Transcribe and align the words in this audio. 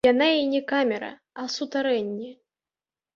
Яна 0.05 0.27
і 0.37 0.45
не 0.53 0.61
камера, 0.71 1.09
а 1.43 1.45
сутарэнне. 1.57 2.31